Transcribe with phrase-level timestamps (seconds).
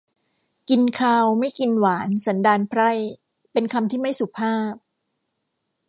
[0.69, 2.91] กินคาวไม่กินหวานสันดานไพร่
[3.51, 4.73] เป็นคำที่ไม่สุภาพ